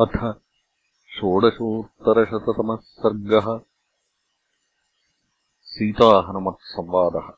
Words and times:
अथ 0.00 0.34
षोडशोत्तरशततमः 1.16 2.76
सर्गः 2.76 3.60
सीताहनुमत्संवादः। 5.62 7.32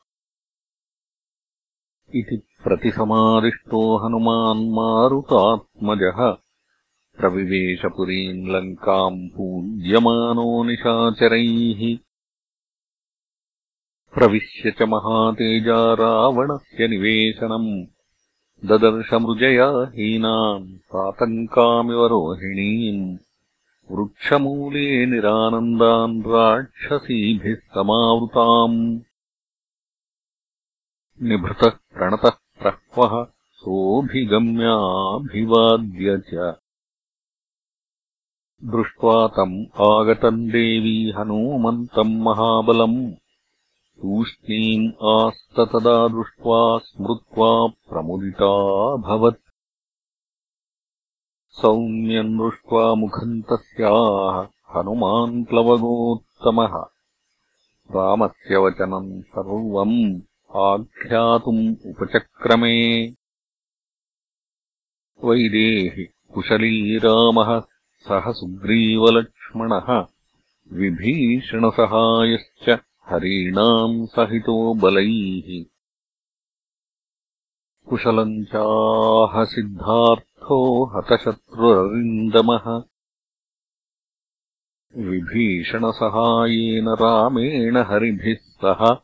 इति 2.15 2.47
प्रतिसमादिष्टो 2.63 3.97
हनुमान्मारुतात्मजः 3.97 6.37
प्रविवेशपुरीम् 7.19 8.47
लङ्काम् 8.47 9.29
पूज्यमानो 9.29 10.63
निशाचरैः। 10.63 11.97
प्रविश्य 14.13 14.71
च 14.71 14.81
महातेजा 14.81 15.93
रावणस्य 15.93 16.87
निवेशनम् 16.87 17.94
ददर्शमृजया 18.63 19.91
हीनाम् 19.95 20.77
सातङ्कामिव 20.77 22.05
रोहिणीम् 22.05 23.17
वृक्षमूले 23.91 25.05
निरानन्दान् 25.05 26.21
राक्षसीभिः 26.21 27.55
समावृताम्। 27.55 28.99
निभृतः 31.21 31.69
प्रणतः 31.69 32.29
प्रह्वः 32.29 33.27
सोऽभिगम्याभिवाद्य 33.51 36.17
च। 36.17 36.55
दृष्ट्वा 38.63 39.27
तम् 39.27 39.81
आगतम् 39.81 40.49
देवी 40.49 41.11
हनूमन्तम् 41.11 42.21
महाबलम् 42.21 43.11
तूष्णीम् 44.01 45.03
आस्ततदा 45.03 46.07
दृष्ट्वा 46.07 46.77
स्मृत्वा 46.77 47.67
प्रमुदिताभवत् 47.67 49.41
सौम्यम् 51.49 52.37
दृष्ट्वा 52.37 52.95
मुखम् 52.95 53.41
तस्याः 53.41 54.47
हनुमान् 54.73 55.45
प्लवगोत्तमः। 55.45 56.85
रामस्य 57.95 58.57
वचनम् 58.57 59.21
सर्वम् 59.21 60.21
आख्यातुम् 60.55 61.75
उपचक्रमे। 61.85 63.13
वैदेहि 65.23 66.07
कुशली 66.33 66.97
रामः 66.97 67.61
सह 68.07 68.31
सुग्रीवलक्ष्मणः 68.31 70.05
विभीषणसहायश्च 70.73 72.79
हरीणाम् 73.09 74.07
सहितो 74.07 74.73
बलैः। 74.73 75.65
कुशलम् 77.89 78.45
चाहसिद्धार्थो 78.45 80.85
हतशत्रुररिन्दमः 80.85 82.83
विभीषणसहायेन 84.97 86.89
रामेण 86.89 87.77
हरिभिः 87.77 88.35
सह। 88.35 88.97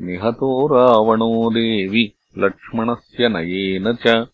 निहतो 0.00 0.66
रावणो 0.66 1.50
देवि 1.50 2.12
लक्ष्मणस्य 2.38 3.28
नयेन 3.28 3.94
च। 3.94 4.26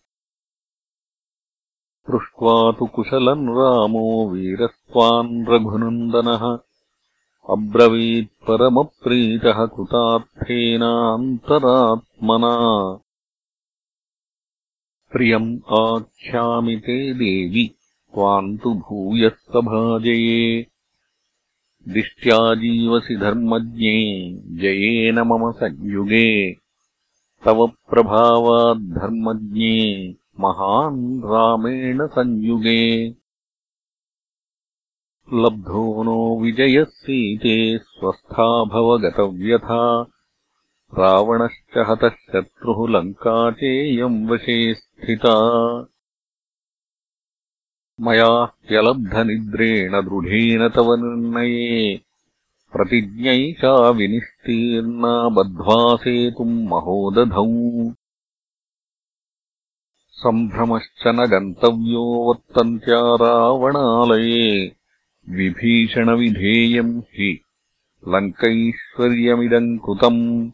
पृष्ट्वा 2.07 2.71
तु 2.71 2.85
कुशलम् 2.85 3.49
रामो 3.49 4.29
वीरस्त्वान् 4.29 5.49
रघुनन्दनः 5.49 6.59
अब्रवीत्परमप्रीतः 7.49 9.65
कृतार्थेनान्तरात्मना। 9.65 12.55
प्रियम् 15.11 15.73
आख्यामि 15.73 16.75
ते 16.75 17.13
देवि 17.13 17.75
त्वाम् 18.13 18.57
तु 18.57 18.73
भूयस्तभाजये। 18.73 20.67
दिष्ट्या 21.87 22.55
जीवसि 22.55 23.15
धर्मज्ञे 23.15 24.33
जयेन 24.33 25.19
मम 25.19 25.51
संयुगे 25.51 26.57
तव 27.45 27.67
प्रभावाद्धर्मज्ञे 27.67 30.15
महान् 30.39 31.19
रामेण 31.19 32.07
संयुगे 32.07 33.15
लब्धो 35.33 36.03
नो 36.03 36.39
विजयः 36.39 36.83
सीते 36.83 37.77
स्वस्था 37.77 38.63
भवगतव्यथा 38.63 40.01
रावणश्च 40.99 41.77
हतः 41.77 42.09
शत्रुः 42.09 42.89
लङ्का 42.89 43.51
चेयम् 43.51 44.29
वशे 44.29 44.73
स्थिता। 44.73 45.35
मया 48.01 48.43
ह्यलब्धनिद्रेण 48.43 49.91
दृढेन 49.91 50.69
तव 50.69 50.95
निर्णये। 50.95 52.01
प्रतिज्ञैषा 52.73 53.89
विनिस्तीर्णा 53.89 55.29
बद्ध्वा 55.29 55.95
सेतुम् 55.95 56.65
महोदधौ। 56.65 57.93
सम्भ्रमश्च 60.11 61.03
न 61.07 61.25
गन्तव्यो 61.25 62.03
वर्तन्त्या 62.03 63.15
रावणालये 63.15 64.84
विभीषणविधेयम् 65.29 66.99
हि 66.99 67.41
लङ्कैश्वर्यमिदम् 68.07 69.79
कृतम्। 69.79 70.51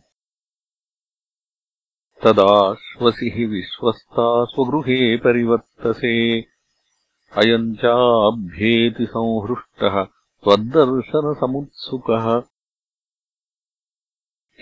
तदाश्वसि 2.23 3.45
विश्वस्ता 3.45 4.45
स्वगृहे 4.45 5.17
परिवर्तसे। 5.17 6.45
अयम् 7.37 7.75
चाभ्येति 7.75 9.05
संहृष्टः 9.05 10.07
त्वद्दर्शनसमुत्सुकः। 10.43 12.43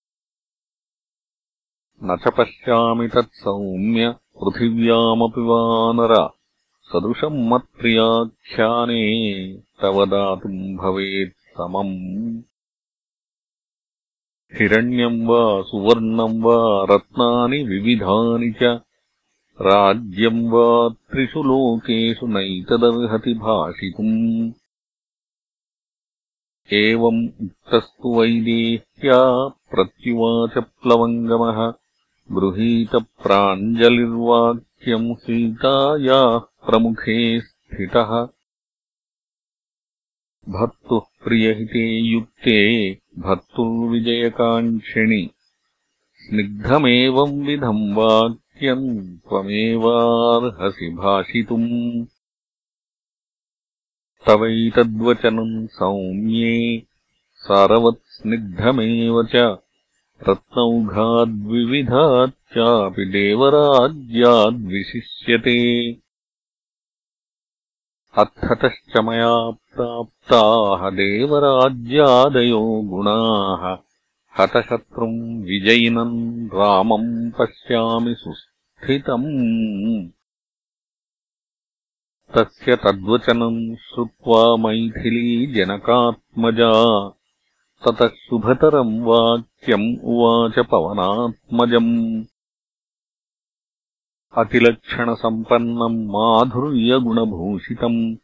न 2.04 2.18
च 2.18 2.28
पश्यामि 2.28 3.08
तत्सौम्य 3.08 4.10
पृथिव्यामपि 4.10 5.42
वानर 5.42 6.30
सदृशम् 6.82 7.50
मत्प्रियाख्याने 7.50 9.02
तव 9.82 10.06
दातुम् 10.06 10.78
भवेत् 10.78 11.34
समम्। 11.34 12.42
हिरण्यम् 14.60 15.28
वा 15.28 15.62
सुवर्णम् 15.62 16.44
वा 16.44 16.86
रत्नानि 16.96 17.64
विविधानि 17.64 18.52
च। 18.52 18.64
राज्यम् 19.62 20.52
वा 20.52 20.90
त्रिषु 20.90 21.44
लोकेषु 21.44 22.28
नैतदर्हति 22.28 23.34
भाषितुम्। 23.34 24.52
एवम् 26.74 27.46
उक्तस्तु 27.46 28.20
वैदेह्या 28.20 29.48
प्रत्युवाच 29.48 30.64
प्लवङ्गमः 30.64 31.74
गृहीतप्राञ्जलिर्वाक्यम् 32.32 35.16
सीतायाः 35.16 36.40
प्रमुखे 36.40 37.42
स्थितः। 37.42 38.28
भर्तुः 40.50 41.00
प्रियहिते 41.00 42.00
युक्ते 42.00 42.98
भर्तुर्विजयकाङ्क्षिणि। 43.20 45.30
स्निग्धमेवम् 46.16 47.48
विधम् 47.48 47.96
वाक्यम् 47.96 48.64
वाक्यम् 48.64 49.18
त्वमेवार्हसि 49.18 50.90
भाषितुम्। 50.90 52.06
तवैतद्वचनम् 54.28 55.68
सौम्ये 55.68 56.84
सारवत्स्निग्धमेव 57.36 59.24
च 59.24 59.36
रत्नौघाद्विविधाच्चापि 60.28 63.06
देवराज्याद्विशिष्यते। 63.06 65.98
अर्थतश्च 68.18 68.98
मया 68.98 69.50
प्राप्ताः 69.50 70.90
देवराज्यादयो 70.90 72.82
गुणाः। 72.82 73.78
हतशत्रुम् 74.40 75.44
विजयिनम् 75.44 76.48
रामम् 76.48 77.32
पश्यामि 77.32 78.16
सुस्थितम्। 78.16 80.10
तस्य 82.38 82.76
तद्वचनम् 82.76 83.76
श्रुत्वा 83.76 84.56
मैथिली 84.56 85.54
जनकात्मजा 85.54 87.10
ततः 87.88 88.08
शुभतरम् 88.08 89.02
वाक्यम् 89.02 89.98
उवाच 90.04 90.66
पवनात्मजम्। 90.66 92.24
अतिलक्षणसम्पन्नम् 94.38 96.08
माधुर्यगुणभूषितम्। 96.08 98.16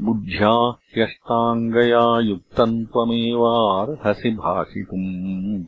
बुद्ध्या 0.00 0.70
ह्यष्टाङ्गया 0.70 2.20
युक्तम् 2.20 2.86
त्वमेवार्हसि 2.86 4.30
भाषितुम् 4.30 5.64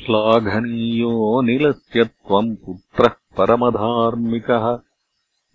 श्लाघनीयोऽनिलस्य 0.00 2.04
त्वम् 2.04 2.56
पुत्रः 2.56 3.08
परमधार्मिकः। 3.08 4.78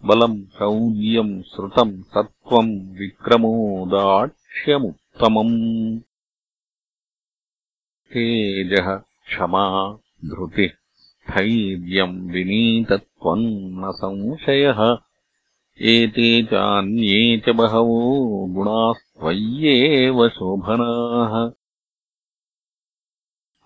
बलम् 0.06 0.46
शौर्यम् 0.46 1.42
श्रुतम् 1.42 2.04
सत्त्वम् 2.04 2.98
विक्रमो 2.98 3.86
दाक्ष्यमुत्तमम् 5.20 6.00
तेजः 8.14 8.96
क्षमा 8.96 9.98
धृतिः 10.26 10.70
स्थैर्यम् 10.94 12.32
विनीतत्वम् 12.32 13.48
न 13.48 13.92
संशयः। 13.96 14.98
एते 15.82 16.44
चान्ये 16.44 17.38
च 17.38 17.50
बहवो 17.50 18.46
गुणास्त्वय्येव 18.46 20.30
शोभनाः। 20.30 21.52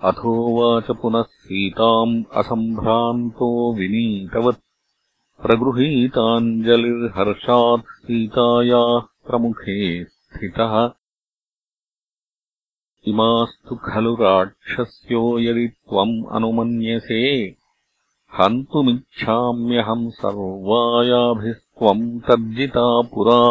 अथोवाच 0.10 1.02
पुनः 1.02 1.22
सीताम् 1.22 2.24
असम्भ्रान्तो 2.34 3.74
विनीतवत्। 3.74 4.62
प्रगृहीताञ्जलिर्हर्षात् 5.42 7.82
सीतायाः 7.82 9.00
प्रमुखे 9.00 10.04
स्थितः 10.04 11.03
इमास्तु 13.08 13.76
खलु 13.76 14.16
राक्षस्यो 14.16 15.40
यदि 15.40 15.68
त्वम् 15.68 16.14
अनुमन्यसे 16.32 17.24
हन्तुमिच्छाम्यहम् 18.38 20.12
सर्वायाभिस्त्वम् 20.12 22.06
तर्जिता 22.20 22.86
पुरा। 23.02 23.42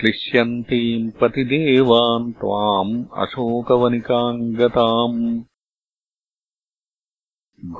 क्लिश्यन्तीम् 0.00 1.10
पतिदेवान् 1.20 2.32
त्वाम् 2.32 2.92
अशोकवनिकाम् 3.22 4.54
गताम् 4.54 5.20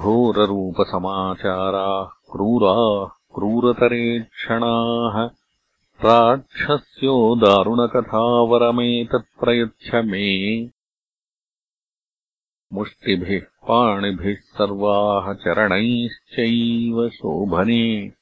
घोररूपसमाचाराः 0.00 0.82
क्रूराः 2.32 3.06
क्रूरतरेक्षणाः 3.34 5.16
राक्षस्यो 6.04 7.36
दारुणकथावरमेतत्प्रयच्छ 7.36 9.94
मे। 9.94 10.70
मुष्टिभिः 12.72 13.40
पाणिभिः 13.40 14.34
सर्वाः 14.34 15.34
चरणैश्चैव 15.34 17.08
शोभने। 17.08 18.12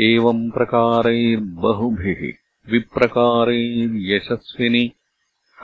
एवम् 0.01 0.51
प्रकारैर्बहुभिः 0.51 2.33
विप्रकारैर्यशस्विनि। 2.73 4.93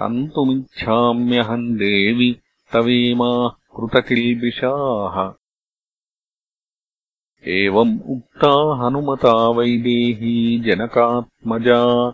हन्तुमिच्छाम्यहम् 0.03 1.75
देवि 1.75 2.37
तवेमाः 2.73 3.49
कृतकिल्बिषाः। 3.49 5.33
एवम् 7.49 8.01
उक्ता 8.01 8.51
हनुमता 8.51 9.51
वैदेही 9.51 10.61
जनकात्मजा। 10.61 12.13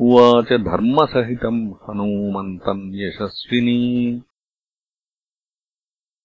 उवाच 0.00 0.44
धर्मसहितम् 0.44 1.68
हनूमन्तम् 1.68 2.94
यशस्विनी। 2.94 4.22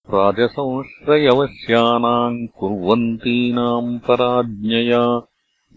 राजसंश्रयवश्यानाम् 0.09 2.47
कुर्वन्तीनाम् 2.47 3.99
पराज्ञया। 3.99 5.27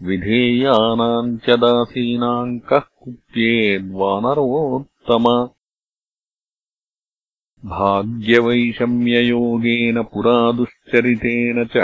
विधेयानाम् 0.03 1.37
च 1.37 1.49
दासीनाम् 1.49 2.59
कः 2.59 2.79
कुप्येद्वानरोत्तम 2.79 5.49
भाग्यवैषम्ययोगेन 7.71 9.97
पुरा 10.13 10.31
दुश्चरितेन 10.57 11.59
च 11.75 11.83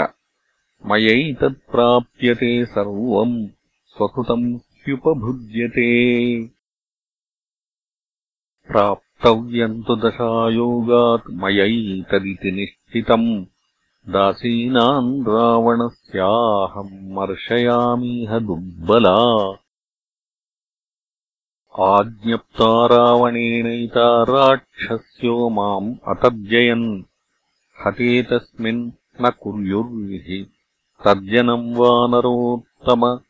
मयैतत्प्राप्यते 0.90 2.50
सर्वम् 2.72 3.32
स्वकृतम् 3.94 4.44
ह्युपभुज्यते 4.86 5.86
प्राप्तव्यम् 8.72 9.78
तु 9.86 9.96
दशायोगात् 10.04 11.30
मयैतदिति 11.44 12.52
निश्चितम् 12.58 13.26
दासीनाम् 14.16 15.10
रावणस्याहम् 15.28 16.92
मर्शयामिह 17.16 18.36
दुर्बला 18.50 19.16
आज्ञप्ता 21.82 22.86
रावणेनैता 22.86 24.22
राक्षस्यो 24.22 25.48
माम् 25.48 25.94
अतर्जयन् 26.08 27.02
न 29.22 29.30
कुर्युर्हि 29.42 30.50
तर्जनम् 31.04 31.74
वानरोत्तम 31.74 33.20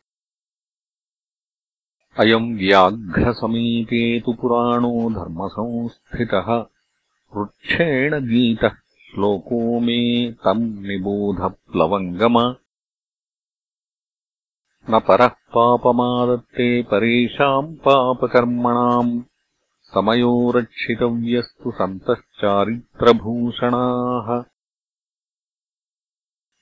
अयम् 2.19 2.59
व्याघ्रसमीपे 2.59 4.21
तु 4.21 4.33
पुराणो 4.33 5.11
धर्मसंस्थितः। 5.11 6.66
वृक्षेण 7.37 8.14
गीतः। 8.14 8.69
श्लोको 8.69 9.80
मे 9.80 10.33
तम् 10.33 10.83
निबोधप्लवङ्गम 10.83 12.54
न 14.90 14.99
परः 14.99 15.26
पापमादत्ते 15.26 16.82
परेषाम् 16.82 17.76
पापकर्मणाम् 17.76 19.23
समयो 19.94 20.50
रक्षितव्यस्तु 20.50 21.70
सन्तश्चारित्रभूषणाः। 21.70 24.44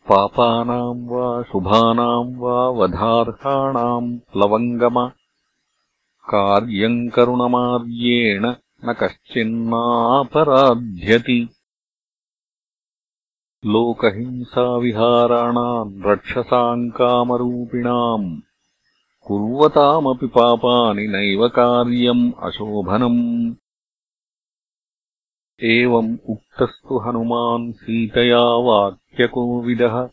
पापानाम् 0.09 1.09
वा 1.09 1.43
शुभानाम् 1.43 2.37
वा 2.37 2.69
वधार्हाणाम् 2.69 4.19
प्लवङ्गम 4.19 5.11
कार्यम् 6.33 7.11
करुणमार्येण 7.11 8.55
न 8.85 8.93
कश्चिन्नापराध्यति 8.93 11.49
लोकहिंसाविहाराणाम् 13.67 16.03
रक्षसाम् 16.07 16.91
कामरूपिणाम् 16.91 18.41
कुर्वतामपि 19.21 20.27
पापानि 20.27 21.07
नैव 21.07 21.49
कार्यम् 21.49 22.33
अशोभनम्। 22.39 23.55
एवम् 25.63 26.17
उक्तस्तु 26.29 26.99
हनुमान् 26.99 27.73
सीतया 27.73 28.39
वाक्यकोविदः 28.39 30.09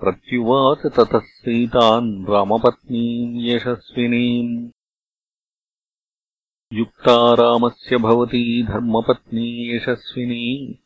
प्रत्युवाच 0.00 0.78
ततः 0.78 1.18
सीतान् 1.18 2.26
रामपत्नीम् 2.26 3.40
यशस्विनीम्। 3.40 4.68
युक्ता 6.72 7.34
रामस्य 7.34 7.96
भवती 7.96 8.62
धर्मपत्नी 8.62 9.76
यशस्विनी 9.76 10.78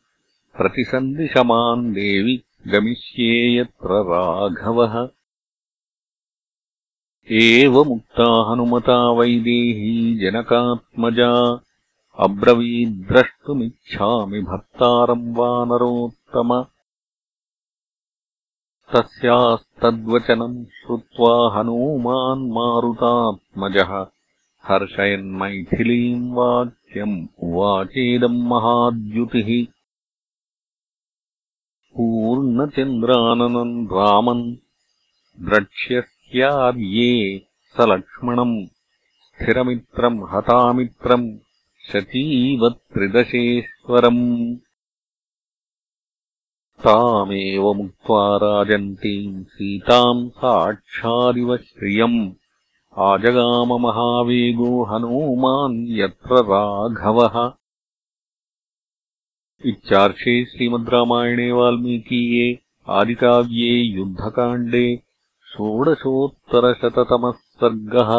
प्रतिसन्दिशमान् 0.57 1.93
देवि 1.93 2.43
गमिष्ये 2.67 3.57
यत्र 3.57 3.87
राघवः। 3.91 5.09
एवमुक्ता 7.31 8.51
हनुमता 8.51 9.11
वैदेही 9.11 10.19
जनकात्मजा। 10.19 11.59
अब्रवीद्द्रष्टुमिच्छामि 12.19 14.41
भर्तारम् 14.41 15.35
वानरोत्तम 15.35 16.65
तस्यास्तद्वचनम् 18.93 20.65
श्रुत्वा 20.65 21.59
हनूमान् 21.59 22.51
मारुतात्मजः। 22.51 24.05
हर्षयन्मैथिलीम् 24.63 26.33
वाक्यम् 26.33 27.27
उवाचेदम् 27.39 28.43
महाद्युतिः 28.43 29.82
पूर्णचन्द्राननम् 31.97 33.73
रामन् 33.93 34.43
द्रक्ष्यस्यार्ये 35.49 37.13
स 37.75 37.87
लक्ष्मणम् 37.91 38.55
स्थिरमित्रम् 38.65 40.19
हतामित्रम् 40.33 41.27
शचीव 41.91 42.67
त्रिदशेश्वरम् 42.69 44.25
तामेवमुक्त्वा 46.85 48.21
राजन्तीम् 48.43 49.43
सीताम् 49.55 50.29
साक्षादिव 50.37 51.55
श्रियम् 51.57 52.19
आजगाममहावेगो 53.09 54.71
हनूमान् 54.89 55.77
यत्र 55.99 56.41
राघवः 56.53 57.37
इत्यार्षे 59.71 60.33
श्रीमद् 60.45 60.89
रामायणे 60.93 61.51
वाल्मीकीये 61.51 62.47
आदिकाव्ये 62.99 63.73
युद्धकाण्डे 63.97 64.85
षोडशोत्तरशततमः 65.53 67.31
सर्गः 67.61 68.11